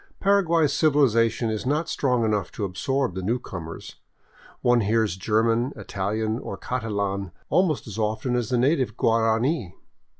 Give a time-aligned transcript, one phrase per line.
[0.19, 3.97] Paraguay's civilization is not strong enough to absorb the newcomers;
[4.63, 9.75] one hears German, Italian, or Catalan almost as often as the native Guarani.